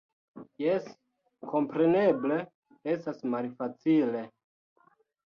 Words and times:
Jes, 0.61 0.85
kompreneble 1.51 2.37
estas 2.95 3.21
malfacile. 3.35 4.23